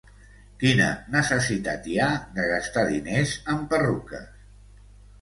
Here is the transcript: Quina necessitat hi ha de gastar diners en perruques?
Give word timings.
Quina 0.63 0.87
necessitat 1.17 1.91
hi 1.93 1.99
ha 2.05 2.09
de 2.41 2.49
gastar 2.55 2.89
diners 2.91 3.39
en 3.57 3.65
perruques? 3.75 4.47